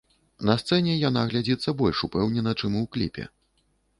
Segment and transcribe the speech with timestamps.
[0.49, 3.29] На сцэне яна глядзіцца больш упэўнена, чым у кліпе.